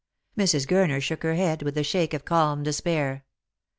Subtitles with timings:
[0.35, 0.65] Mrs.
[0.65, 3.23] Gurner shook her head with the shake of calm despair.